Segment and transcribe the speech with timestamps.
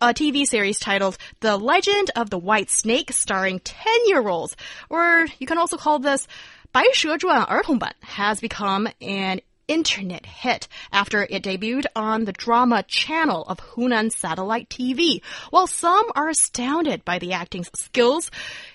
[0.00, 4.56] a TV series titled The Legend of the White Snake, starring 10 year olds,
[4.88, 6.26] or you can also call this
[6.72, 14.12] 白蛇传儿童版 has become an internet hit after it debuted on the drama channel of Hunan
[14.12, 15.22] Satellite TV.
[15.50, 18.30] While some are astounded by the acting skills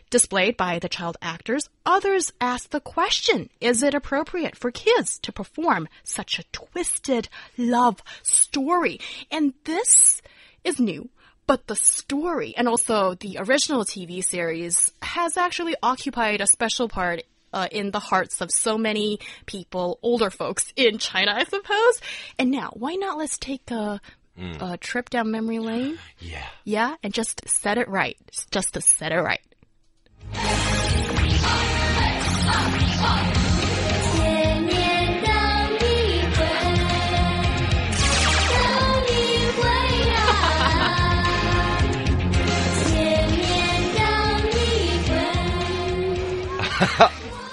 [0.09, 5.31] displayed by the child actors, others ask the question, is it appropriate for kids to
[5.31, 8.99] perform such a twisted love story?
[9.30, 10.21] And this
[10.64, 11.09] is new.
[11.46, 17.22] But the story and also the original TV series has actually occupied a special part
[17.52, 22.00] uh, in the hearts of so many people, older folks in China, I suppose.
[22.39, 24.00] And now, why not let's take a,
[24.39, 24.72] mm.
[24.72, 25.98] a trip down memory lane?
[26.19, 26.47] Yeah.
[26.64, 28.17] Yeah, and just set it right.
[28.50, 29.41] Just to set it right.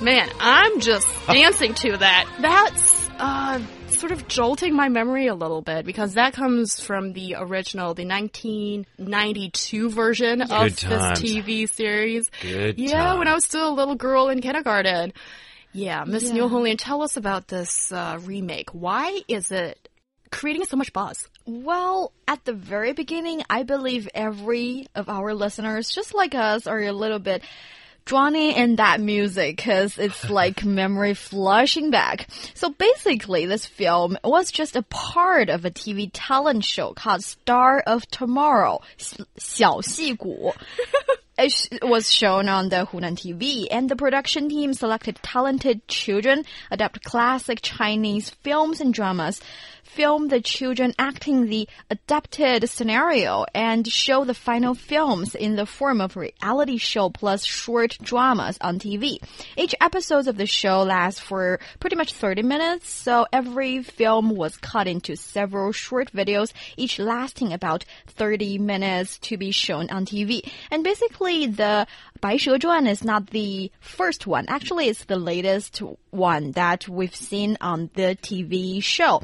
[0.02, 2.28] Man, I'm just dancing to that.
[2.40, 7.36] That's uh, sort of jolting my memory a little bit because that comes from the
[7.38, 10.82] original, the 1992 version Good of times.
[10.82, 12.30] this TV series.
[12.42, 13.20] Good yeah, times.
[13.20, 15.14] when I was still a little girl in kindergarten.
[15.74, 16.34] Yeah, Miss Yeah.
[16.34, 18.72] Niu Honglin, tell us about this uh, remake.
[18.72, 19.88] Why is it
[20.32, 21.30] creating so much buzz?
[21.46, 26.80] Well, at the very beginning, I believe every of our listeners, just like us, are
[26.82, 27.44] a little bit
[28.07, 32.29] drawn in that music because it's like memory flushing back.
[32.55, 37.81] So basically, this film was just a part of a TV talent show called Star
[37.81, 38.81] of Tomorrow,
[39.37, 40.55] 小戏骨.
[41.39, 46.47] It sh- was shown on the Hunan TV, and the production team selected talented children,
[46.71, 49.43] adapt classic Chinese films and dramas,
[49.91, 56.01] film the children acting the adapted scenario, and show the final films in the form
[56.01, 59.19] of reality show plus short dramas on TV.
[59.57, 64.57] Each episode of the show lasts for pretty much 30 minutes, so every film was
[64.57, 70.49] cut into several short videos, each lasting about 30 minutes to be shown on TV.
[70.71, 71.87] And basically, the
[72.21, 74.47] 白蛇传 is not the first one.
[74.49, 79.23] Actually, it's the latest one that we've seen on the TV show.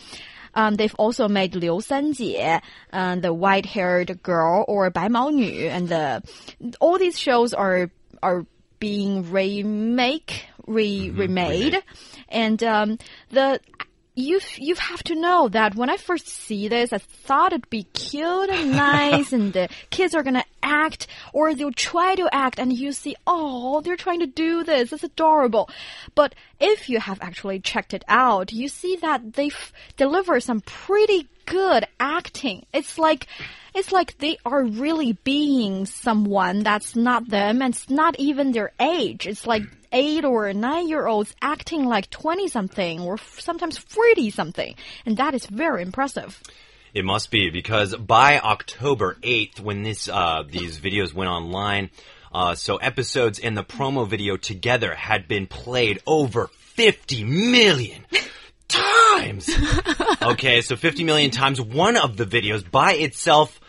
[0.58, 5.88] Um, they've also made Liu Sanjie, uh, the white-haired girl, or Bai Mao Nu, and
[5.88, 6.24] the,
[6.82, 7.92] all these shows are
[8.24, 8.44] are
[8.80, 11.20] being remake, re mm-hmm.
[11.20, 12.44] remade, mm -hmm.
[12.44, 12.98] and um,
[13.30, 13.60] the
[14.18, 17.84] you you have to know that when I first see this, I thought it'd be
[17.84, 22.74] cute and nice, and the kids are gonna act, or they'll try to act, and
[22.74, 24.92] you see, oh, they're trying to do this.
[24.92, 25.70] It's adorable.
[26.16, 29.52] But if you have actually checked it out, you see that they
[29.98, 32.66] deliver some pretty good acting.
[32.74, 33.28] It's like
[33.76, 38.72] it's like they are really being someone that's not them and it's not even their
[38.80, 39.28] age.
[39.28, 39.62] It's like
[39.92, 44.76] eight or nine year olds acting like 20 something or sometimes 40 something.
[45.06, 46.42] And that is very impressive.
[46.94, 51.90] It must be because by October 8th, when this uh, these videos went online,
[52.34, 58.06] uh, so episodes and the promo video together had been played over 50 million
[58.68, 59.50] times.
[60.22, 61.60] okay, so 50 million times.
[61.62, 63.60] One of the videos by itself.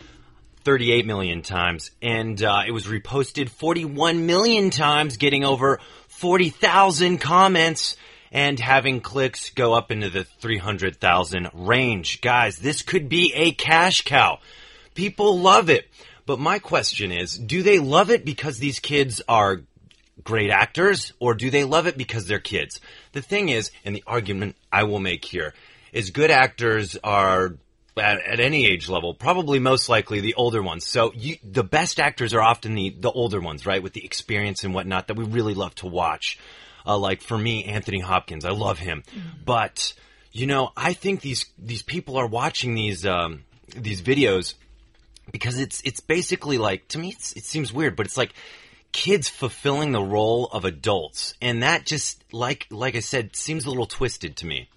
[0.65, 5.79] 38 million times, and uh, it was reposted 41 million times, getting over
[6.19, 7.95] 40,000 comments
[8.29, 12.19] and having clicks go up into the 300,000 range.
[12.19, 14.39] Guys, this could be a cash cow.
[14.95, 15.87] People love it.
[16.25, 19.61] But my question is, do they love it because these kids are
[20.21, 22.81] great actors or do they love it because they're kids?
[23.13, 25.53] The thing is, and the argument I will make here
[25.93, 27.55] is good actors are
[27.99, 30.85] at, at any age level, probably most likely the older ones.
[30.85, 33.81] So you, the best actors are often the, the older ones, right?
[33.81, 36.39] With the experience and whatnot that we really love to watch.
[36.85, 39.03] Uh, like for me, Anthony Hopkins, I love him.
[39.45, 39.93] But,
[40.31, 43.43] you know, I think these, these people are watching these, um,
[43.75, 44.55] these videos
[45.31, 48.33] because it's, it's basically like, to me, it's, it seems weird, but it's like,
[48.91, 53.69] kids fulfilling the role of adults and that just like like i said seems a
[53.69, 54.67] little twisted to me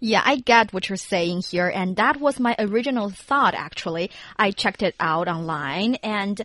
[0.00, 4.10] Yeah, I get what you're saying here, and that was my original thought actually.
[4.36, 6.40] I checked it out online and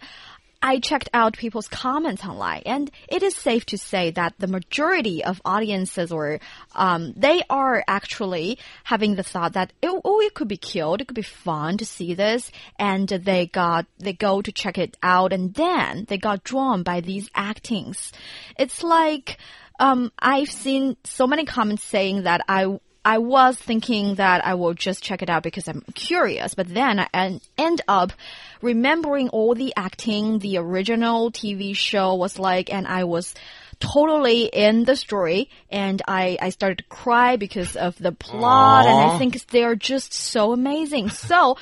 [0.65, 5.21] I checked out people's comments online, and it is safe to say that the majority
[5.21, 6.39] of audiences or
[6.73, 11.07] um, they are actually having the thought that it, oh, it could be cute, it
[11.09, 15.33] could be fun to see this, and they got they go to check it out,
[15.33, 18.13] and then they got drawn by these actings.
[18.57, 19.37] It's like
[19.81, 24.73] um, I've seen so many comments saying that I I was thinking that I will
[24.73, 28.13] just check it out because I'm curious, but then I end up
[28.61, 33.35] remembering all the acting the original TV show was like, and I was
[33.79, 38.89] totally in the story and I, I started to cry because of the plot Aww.
[38.89, 41.09] and I think they're just so amazing.
[41.09, 41.57] So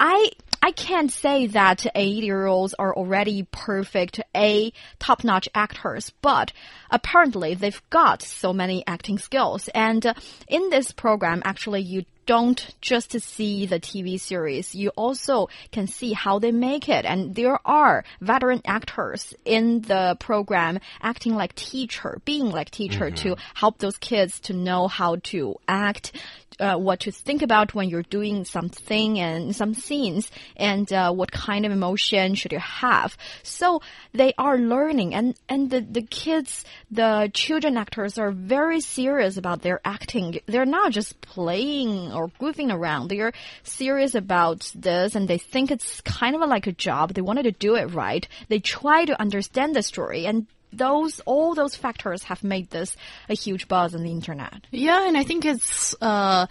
[0.00, 0.30] I
[0.62, 6.52] I can't say that eight year olds are already perfect A top notch actors, but
[6.90, 9.68] apparently they've got so many acting skills.
[9.68, 10.14] And uh,
[10.48, 16.12] in this program, actually, you don't just see the TV series, you also can see
[16.12, 17.04] how they make it.
[17.04, 23.14] And there are veteran actors in the program acting like teacher, being like teacher mm
[23.14, 23.22] -hmm.
[23.22, 26.12] to help those kids to know how to act,
[26.60, 31.32] uh, what to think about when you're doing something and some scenes and uh, what
[31.32, 33.16] kind of emotion should you have.
[33.42, 33.80] So
[34.12, 39.62] they are learning and, and the, the kids, the children actors are very serious about
[39.62, 40.40] their acting.
[40.46, 43.08] They're not just playing or goofing around.
[43.08, 47.14] They're serious about this and they think it's kind of like a job.
[47.14, 48.26] They wanted to do it right.
[48.48, 52.96] They try to understand the story and those all those factors have made this
[53.28, 54.66] a huge buzz on the internet.
[54.70, 56.46] Yeah, and I think it's uh,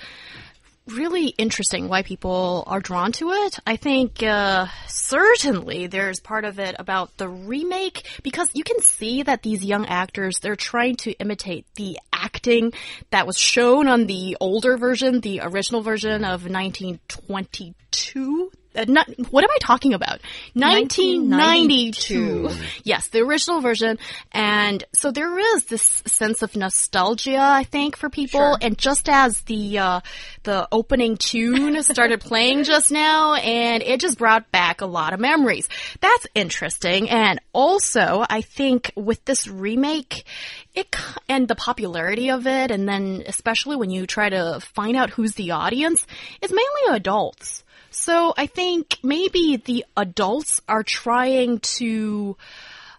[0.89, 3.59] really interesting why people are drawn to it.
[3.65, 9.23] I think uh, certainly there's part of it about the remake because you can see
[9.23, 12.73] that these young actors they're trying to imitate the acting
[13.11, 19.43] that was shown on the older version, the original version of 1922 uh, not, what
[19.43, 20.21] am I talking about?
[20.53, 22.43] 1992.
[22.43, 22.65] 1992.
[22.83, 23.99] Yes, the original version.
[24.31, 28.39] And so there is this sense of nostalgia, I think, for people.
[28.39, 28.57] Sure.
[28.61, 30.01] And just as the, uh,
[30.43, 35.19] the opening tune started playing just now, and it just brought back a lot of
[35.19, 35.67] memories.
[35.99, 37.09] That's interesting.
[37.09, 40.25] And also, I think with this remake,
[40.73, 40.95] it,
[41.27, 45.33] and the popularity of it, and then especially when you try to find out who's
[45.33, 46.05] the audience,
[46.41, 47.63] it's mainly adults.
[47.91, 52.37] So I think maybe the adults are trying to,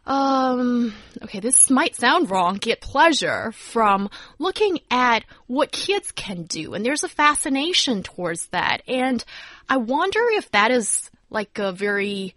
[0.07, 0.93] um,
[1.23, 6.75] okay, this might sound wrong, get pleasure from looking at what kids can do.
[6.75, 8.83] And there's a fascination towards that.
[8.89, 9.25] And
[9.69, 12.35] I wonder if that is like a very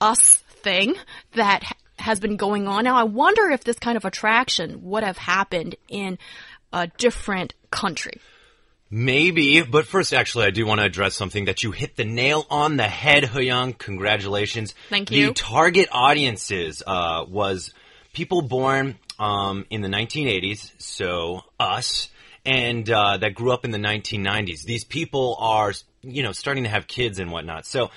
[0.00, 0.94] us thing
[1.32, 1.62] that
[1.98, 2.84] has been going on.
[2.84, 6.18] Now, I wonder if this kind of attraction would have happened in
[6.72, 8.20] a different country.
[8.96, 12.46] Maybe, but first, actually, I do want to address something that you hit the nail
[12.48, 13.76] on the head, Hyung.
[13.76, 14.72] Congratulations.
[14.88, 15.26] Thank you.
[15.26, 17.74] The target audiences uh, was
[18.12, 22.08] people born um, in the 1980s, so us,
[22.46, 24.62] and uh, that grew up in the 1990s.
[24.62, 27.66] These people are, you know, starting to have kids and whatnot.
[27.66, 27.90] So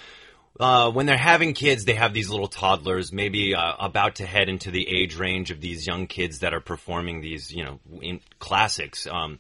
[0.60, 4.50] uh, when they're having kids, they have these little toddlers, maybe uh, about to head
[4.50, 9.06] into the age range of these young kids that are performing these, you know, classics.
[9.06, 9.38] Um,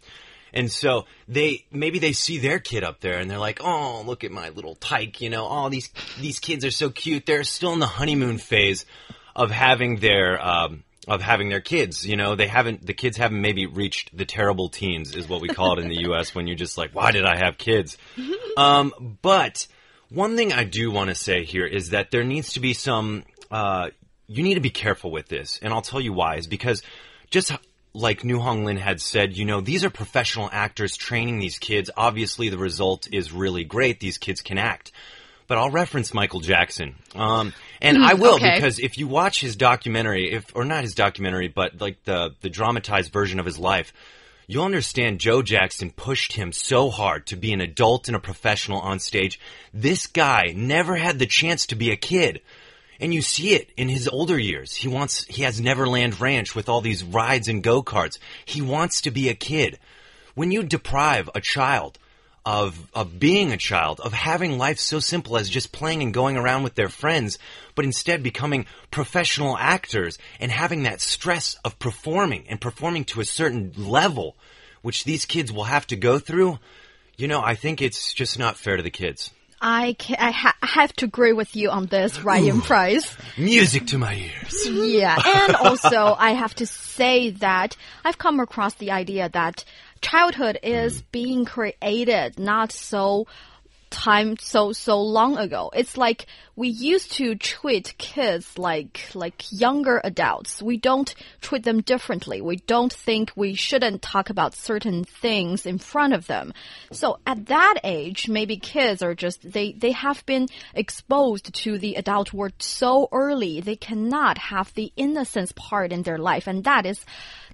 [0.53, 4.23] and so they maybe they see their kid up there and they're like, "Oh, look
[4.23, 5.89] at my little tyke," you know, "Oh, these
[6.19, 8.85] these kids are so cute." They're still in the honeymoon phase
[9.35, 12.05] of having their um, of having their kids.
[12.05, 15.47] You know, they haven't the kids haven't maybe reached the terrible teens is what we
[15.47, 16.35] call it in the U.S.
[16.35, 17.97] when you're just like, "Why did I have kids?"
[18.57, 19.67] Um, but
[20.09, 23.23] one thing I do want to say here is that there needs to be some.
[23.51, 23.91] Uh,
[24.25, 26.37] you need to be careful with this, and I'll tell you why.
[26.37, 26.81] Is because
[27.29, 27.51] just
[27.97, 31.89] like Niu Honglin had said, you know, these are professional actors training these kids.
[31.97, 33.99] Obviously, the result is really great.
[33.99, 34.91] These kids can act.
[35.47, 36.95] But I'll reference Michael Jackson.
[37.15, 38.55] Um, and I will okay.
[38.55, 42.49] because if you watch his documentary, if or not his documentary, but like the the
[42.49, 43.93] dramatized version of his life,
[44.45, 48.79] you'll understand Joe Jackson pushed him so hard to be an adult and a professional
[48.79, 49.39] on stage.
[49.73, 52.41] This guy never had the chance to be a kid.
[52.99, 54.75] And you see it in his older years.
[54.75, 58.17] He wants, he has Neverland Ranch with all these rides and go-karts.
[58.45, 59.79] He wants to be a kid.
[60.33, 61.99] When you deprive a child
[62.45, 66.37] of, of being a child, of having life so simple as just playing and going
[66.37, 67.37] around with their friends,
[67.75, 73.25] but instead becoming professional actors and having that stress of performing and performing to a
[73.25, 74.37] certain level,
[74.81, 76.57] which these kids will have to go through,
[77.17, 79.31] you know, I think it's just not fair to the kids.
[79.61, 83.17] I, can, I, ha have to agree with you on this, Ryan Ooh, Price.
[83.37, 84.67] Music to my ears.
[84.67, 89.63] Yeah, and also I have to say that I've come across the idea that
[90.01, 93.25] childhood is being created not so
[93.89, 95.71] time so so long ago.
[95.73, 96.25] It's like
[96.55, 100.61] we used to treat kids like like younger adults.
[100.61, 102.41] We don't treat them differently.
[102.41, 106.53] We don't think we shouldn't talk about certain things in front of them.
[106.91, 111.95] So at that age, maybe kids are just they they have been exposed to the
[111.95, 113.61] adult world so early.
[113.61, 117.05] They cannot have the innocence part in their life and that is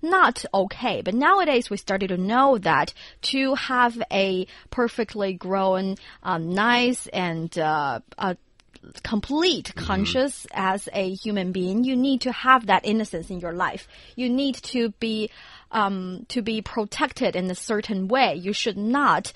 [0.04, 1.02] not okay.
[1.02, 2.94] But nowadays, we started to know that
[3.34, 8.36] to have a perfectly grown, um, nice and uh, uh,
[9.04, 13.88] complete conscious as a human being, you need to have that innocence in your life.
[14.16, 15.30] You need to be
[15.72, 18.36] um, to be protected in a certain way.
[18.36, 19.34] You should not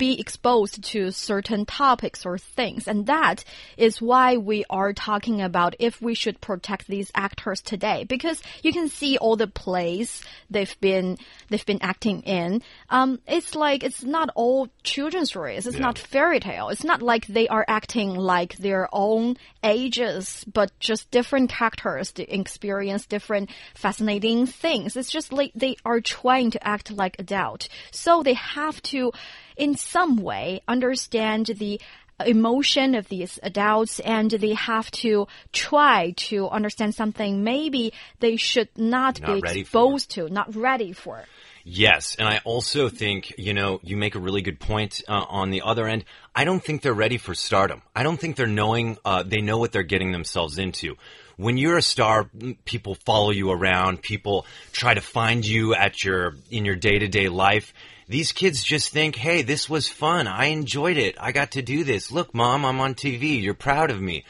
[0.00, 2.88] be exposed to certain topics or things.
[2.88, 3.44] And that
[3.76, 8.04] is why we are talking about if we should protect these actors today.
[8.04, 11.18] Because you can see all the plays they've been,
[11.50, 12.62] they've been acting in.
[12.88, 15.66] Um, it's like, it's not all children's stories.
[15.66, 15.82] It's Yeah.
[15.82, 16.70] not fairy tale.
[16.70, 22.28] It's not like they are acting like their own ages, but just different characters to
[22.28, 24.96] experience different fascinating things.
[24.96, 27.68] It's just like they are trying to act like adult.
[27.90, 29.12] So they have to,
[29.56, 31.80] in some way, understand the
[32.26, 38.68] emotion of these adults and they have to try to understand something maybe they should
[38.76, 41.24] not, Not be exposed to, not ready for.
[41.64, 45.50] Yes, and I also think, you know, you make a really good point uh, on
[45.50, 46.04] the other end.
[46.34, 47.82] I don't think they're ready for stardom.
[47.94, 50.96] I don't think they're knowing, uh, they know what they're getting themselves into.
[51.36, 52.30] When you're a star,
[52.64, 57.08] people follow you around, people try to find you at your, in your day to
[57.08, 57.72] day life.
[58.08, 60.26] These kids just think, hey, this was fun.
[60.26, 61.16] I enjoyed it.
[61.20, 62.10] I got to do this.
[62.10, 63.40] Look, mom, I'm on TV.
[63.40, 64.24] You're proud of me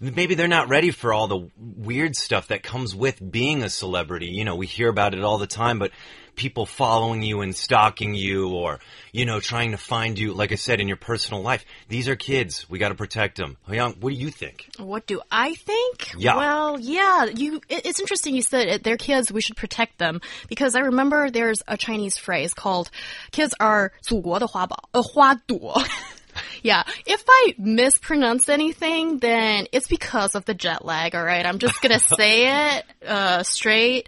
[0.00, 4.26] maybe they're not ready for all the weird stuff that comes with being a celebrity.
[4.26, 5.92] You know, we hear about it all the time, but
[6.35, 8.79] people following you and stalking you or,
[9.11, 11.65] you know, trying to find you, like I said, in your personal life.
[11.89, 12.65] These are kids.
[12.69, 13.57] We got to protect them.
[13.69, 14.69] Young, what do you think?
[14.77, 16.13] What do I think?
[16.17, 16.37] Yeah.
[16.37, 17.61] Well, yeah, you.
[17.67, 19.31] It, it's interesting you said it, they're kids.
[19.31, 22.89] We should protect them because I remember there's a Chinese phrase called
[23.31, 25.83] "kids are 祖国的花宝,呃 花朵."
[26.63, 31.15] Yeah, if I mispronounce anything, then it's because of the jet lag.
[31.15, 34.07] All right, I'm just gonna say it uh, straight.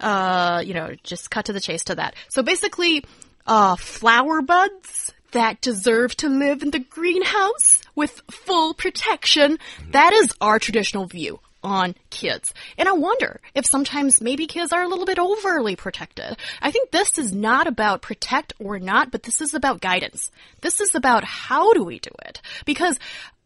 [0.00, 2.14] Uh, you know, just cut to the chase to that.
[2.28, 3.04] So basically,
[3.46, 9.58] uh, flower buds that deserve to live in the greenhouse with full protection.
[9.90, 12.52] That is our traditional view on kids.
[12.76, 16.36] And I wonder if sometimes maybe kids are a little bit overly protected.
[16.60, 20.30] I think this is not about protect or not, but this is about guidance.
[20.60, 22.40] This is about how do we do it?
[22.66, 22.98] Because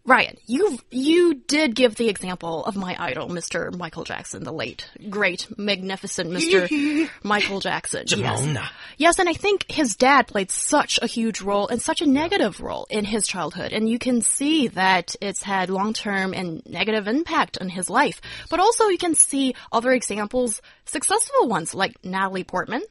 [0.09, 3.77] Ryan, you you did give the example of my idol, Mr.
[3.77, 7.11] Michael Jackson, the late, great, magnificent Mr.
[7.23, 8.05] Michael Jackson.
[8.07, 8.59] Yes.
[8.97, 12.61] Yes, and I think his dad played such a huge role and such a negative
[12.61, 13.75] role in his childhood.
[13.75, 18.23] And you can see that it's had long term and negative impact on his life.
[18.49, 22.83] But also, you can see other examples, successful ones, like Natalie Portman.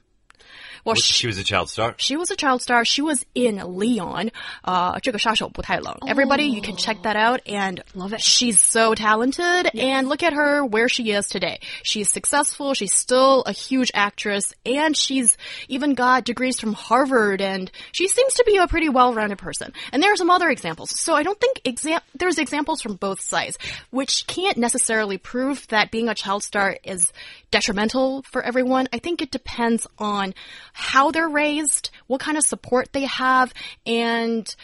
[0.86, 1.94] Well, she, She was a child star.
[1.98, 2.84] she was a child star.
[2.84, 4.30] She was in Leon.
[4.64, 5.96] Uh, 这个杀手不太冷.
[6.06, 8.20] Everybody, you can check that out and Love it.
[8.20, 11.60] She's so talented and look at her where she is today.
[11.82, 12.74] She's successful.
[12.74, 15.36] She's still a huge actress and she's
[15.68, 19.72] even got degrees from Harvard and she seems to be a pretty well-rounded person.
[19.92, 20.98] And there are some other examples.
[20.98, 23.58] So I don't think exam- there's examples from both sides,
[23.90, 27.12] which can't necessarily prove that being a child star is
[27.50, 28.88] detrimental for everyone.
[28.92, 30.34] I think it depends on
[30.77, 33.53] how they're raised, what kind of support they have,
[33.85, 34.55] and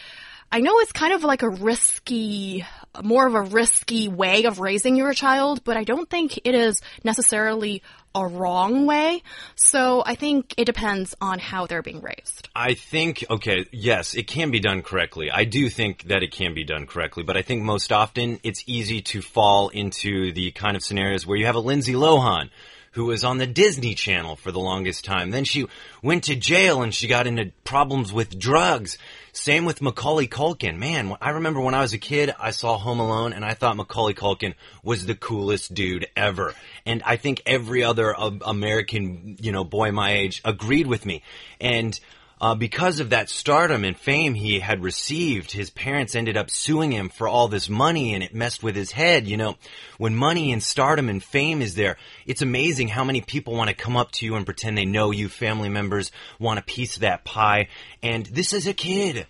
[0.52, 2.64] I know it's kind of like a risky,
[3.02, 6.80] more of a risky way of raising your child, but I don't think it is
[7.02, 7.82] necessarily
[8.14, 9.24] a wrong way.
[9.56, 12.48] So I think it depends on how they're being raised.
[12.54, 15.28] I think, okay, yes, it can be done correctly.
[15.28, 18.62] I do think that it can be done correctly, but I think most often it's
[18.68, 22.50] easy to fall into the kind of scenarios where you have a Lindsay Lohan
[22.94, 25.30] who was on the Disney Channel for the longest time.
[25.30, 25.66] Then she
[26.02, 28.98] went to jail and she got into problems with drugs.
[29.32, 30.78] Same with Macaulay Culkin.
[30.78, 33.76] Man, I remember when I was a kid, I saw Home Alone and I thought
[33.76, 36.54] Macaulay Culkin was the coolest dude ever.
[36.86, 41.22] And I think every other uh, American, you know, boy my age agreed with me.
[41.60, 41.98] And
[42.44, 46.92] uh, because of that stardom and fame he had received, his parents ended up suing
[46.92, 49.26] him for all this money and it messed with his head.
[49.26, 49.56] You know,
[49.96, 51.96] when money and stardom and fame is there,
[52.26, 55.10] it's amazing how many people want to come up to you and pretend they know
[55.10, 55.30] you.
[55.30, 57.68] Family members want a piece of that pie.
[58.02, 59.26] And this is a kid.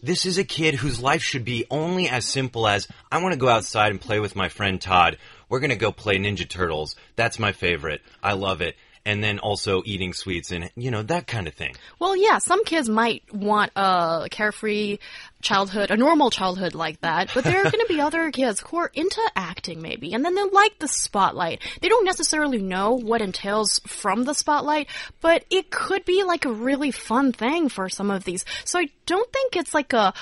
[0.00, 3.40] This is a kid whose life should be only as simple as I want to
[3.40, 5.18] go outside and play with my friend Todd.
[5.48, 6.94] We're going to go play Ninja Turtles.
[7.16, 8.00] That's my favorite.
[8.22, 8.76] I love it.
[9.06, 11.74] And then also eating sweets and you know that kind of thing.
[11.98, 14.98] Well, yeah, some kids might want a carefree
[15.42, 18.78] childhood, a normal childhood like that, but there are going to be other kids who
[18.78, 21.60] are into acting maybe, and then they like the spotlight.
[21.80, 24.88] They don't necessarily know what entails from the spotlight,
[25.20, 28.44] but it could be like a really fun thing for some of these.
[28.64, 30.14] So I don't think it's like a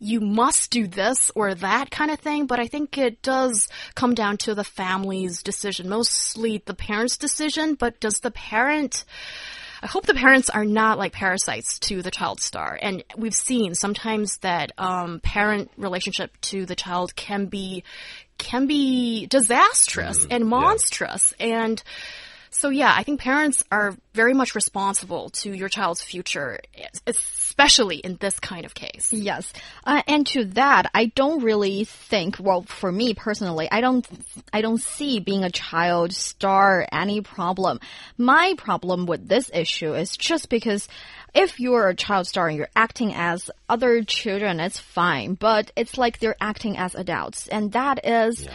[0.00, 4.14] you must do this or that kind of thing, but I think it does come
[4.14, 9.04] down to the family's decision, mostly the parent's decision, but does the parent
[9.82, 12.78] I hope the parents are not like parasites to the child star.
[12.80, 17.82] And we've seen sometimes that um, parent relationship to the child can be
[18.36, 21.34] can be disastrous and monstrous.
[21.40, 21.82] And
[22.50, 26.58] so yeah, I think parents are very much responsible to your child's future,
[27.06, 29.12] especially in this kind of case.
[29.12, 29.52] Yes.
[29.84, 34.06] Uh, and to that, I don't really think, well, for me personally, I don't,
[34.52, 37.78] I don't see being a child star any problem.
[38.18, 40.88] My problem with this issue is just because
[41.32, 45.96] if you're a child star and you're acting as other children, it's fine, but it's
[45.96, 47.46] like they're acting as adults.
[47.46, 48.48] And that is,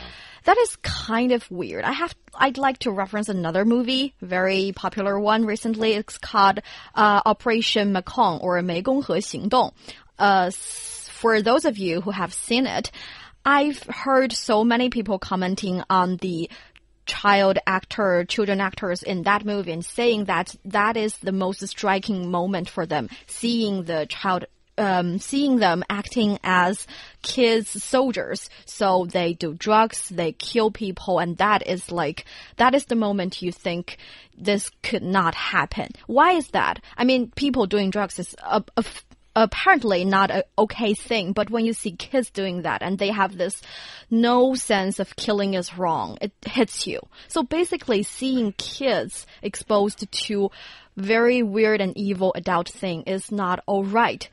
[0.45, 1.85] that is kind of weird.
[1.85, 5.93] I have, I'd like to reference another movie, very popular one recently.
[5.95, 6.61] It's called
[6.95, 9.73] uh, Operation Mekong or 湄公河行动.
[10.19, 12.91] Uh, s- for those of you who have seen it,
[13.45, 16.51] I've heard so many people commenting on the
[17.07, 22.31] child actor, children actors in that movie and saying that that is the most striking
[22.31, 24.45] moment for them, seeing the child
[24.78, 26.88] um, seeing them acting as
[27.22, 28.50] kids soldiers.
[28.66, 32.26] So they do drugs, they kill people, and that is like,
[32.58, 33.98] that is the moment you think
[34.38, 35.90] this could not happen.
[36.08, 36.82] Why is that?
[36.98, 38.84] I mean, people doing drugs is a, a
[39.36, 43.38] apparently not a okay thing, but when you see kids doing that and they have
[43.38, 43.62] this
[44.10, 47.02] no sense of killing is wrong, it hits you.
[47.28, 50.50] So basically seeing kids exposed to
[50.98, 54.30] very weird and evil adult thing is not alright.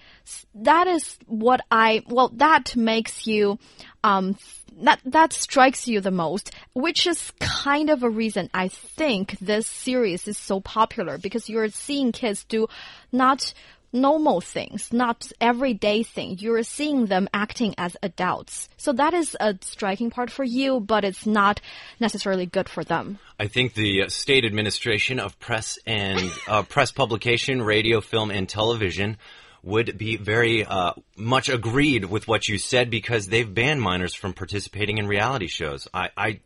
[0.54, 3.59] That is what I, well, that makes you,
[4.04, 4.37] um,
[4.83, 9.66] that that strikes you the most, which is kind of a reason I think this
[9.66, 12.68] series is so popular because you're seeing kids do
[13.12, 13.53] not
[13.92, 16.42] normal things, not everyday things.
[16.42, 18.68] You're seeing them acting as adults.
[18.76, 21.61] So that is a striking part for you, but it's not
[22.00, 23.18] necessarily good for them.
[23.38, 28.48] I think the uh, state administration of press and uh, press publication, radio, film, and
[28.48, 29.18] television
[29.62, 34.33] would be very uh, much agreed with what you said because they've banned minors from
[34.33, 35.87] participating in reality shows.
[35.94, 36.40] I, I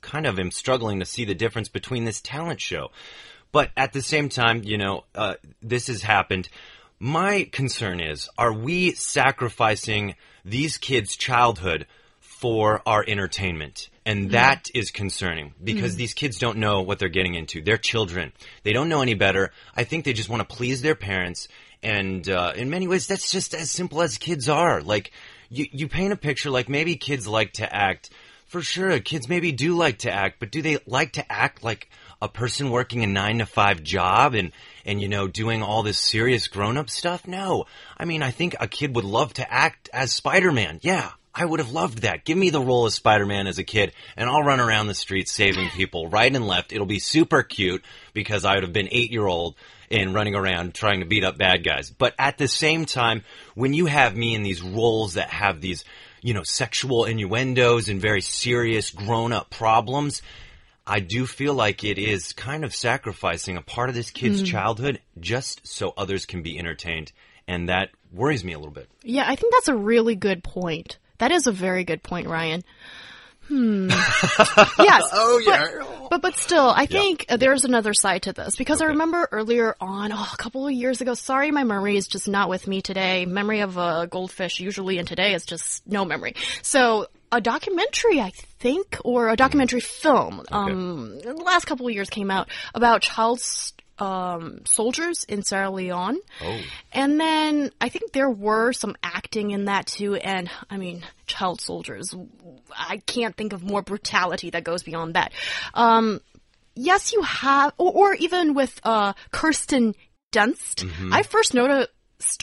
[0.00, 2.90] kind of am struggling to see the difference between this talent show.
[3.52, 6.48] But at the same time, you know, uh, this has happened.
[6.98, 11.86] My concern is, are we sacrificing these kids' childhood
[12.20, 13.88] for our entertainment?
[14.06, 17.62] And that is concerning because these kids don't know what they're getting into.
[17.62, 18.32] They're children.
[18.64, 19.52] They don't know any better.
[19.76, 21.48] I think they just want to please their parents.
[21.82, 24.80] And uh, in many ways, that's just as simple as kids are.
[24.80, 25.12] Like,
[25.48, 28.10] you, you paint a picture like maybe kids like to act.
[28.46, 31.88] For sure, kids maybe do like to act, but do they like to act like
[32.22, 34.52] a person working a nine to five job and,
[34.84, 37.26] and, you know, doing all this serious grown up stuff?
[37.26, 37.66] No.
[37.96, 40.80] I mean, I think a kid would love to act as Spider-Man.
[40.82, 41.10] Yeah.
[41.32, 42.24] I would have loved that.
[42.24, 45.30] Give me the role of Spider-Man as a kid and I'll run around the streets
[45.30, 46.72] saving people right and left.
[46.72, 49.54] It'll be super cute because I would have been eight year old
[49.90, 51.90] and running around trying to beat up bad guys.
[51.90, 53.22] But at the same time,
[53.54, 55.84] when you have me in these roles that have these,
[56.20, 60.22] you know, sexual innuendos and very serious grown up problems,
[60.86, 65.00] I do feel like it is kind of sacrificing a part of this kid's childhood
[65.18, 67.12] just so others can be entertained.
[67.46, 68.88] And that worries me a little bit.
[69.02, 70.98] Yeah, I think that's a really good point.
[71.18, 72.62] That is a very good point, Ryan.
[73.50, 73.88] Hmm.
[74.78, 75.10] yes.
[75.12, 75.66] Oh, yeah.
[76.02, 79.28] But, but but still, I think uh, there's another side to this because I remember
[79.32, 81.14] earlier on, oh, a couple of years ago.
[81.14, 83.26] Sorry, my memory is just not with me today.
[83.26, 86.36] Memory of a goldfish usually, and today is just no memory.
[86.62, 91.92] So a documentary, I think, or a documentary film, um, in the last couple of
[91.92, 93.40] years came out about child
[93.98, 96.18] um, soldiers in Sierra Leone.
[96.42, 96.60] Oh.
[96.92, 100.16] And then I think there were some acting in that too.
[100.16, 102.14] And I mean, child soldiers.
[102.76, 105.32] I can't think of more brutality that goes beyond that.
[105.74, 106.20] Um,
[106.74, 109.94] yes, you have, or, or even with uh, Kirsten
[110.32, 110.90] Dunst.
[111.12, 111.90] I first noticed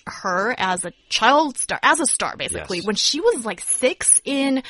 [0.08, 2.88] her as a child star, as a star, basically, Yes.
[2.88, 4.64] when she was like six in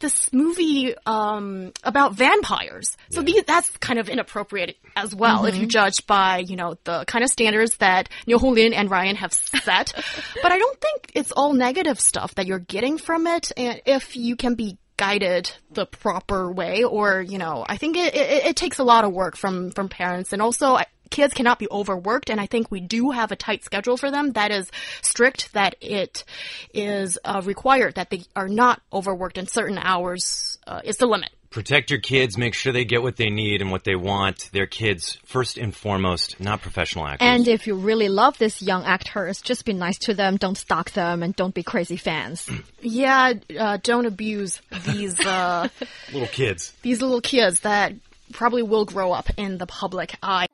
[0.00, 2.96] this movie um, about vampires.
[3.10, 7.04] So the, that's kind of inappropriate as well if you judge by, you know, the
[7.06, 9.92] kind of standards that Niu Honglin and Ryan have set.
[10.42, 13.52] but I don't think it's all negative stuff that you're getting from it.
[13.56, 18.14] And if you can be guided the proper way or you know i think it,
[18.14, 21.58] it, it takes a lot of work from from parents and also I- kids cannot
[21.58, 24.70] be overworked and i think we do have a tight schedule for them that is
[25.02, 26.24] strict that it
[26.72, 31.30] is uh, required that they are not overworked in certain hours uh, is the limit
[31.54, 34.50] Protect your kids, make sure they get what they need and what they want.
[34.52, 37.28] They're kids first and foremost, not professional actors.
[37.28, 40.90] And if you really love these young actors, just be nice to them, don't stalk
[40.90, 42.50] them, and don't be crazy fans.
[42.82, 45.68] yeah uh, don't abuse these uh,
[46.12, 46.72] little kids.
[46.82, 47.92] these little kids that
[48.32, 50.46] probably will grow up in the public eye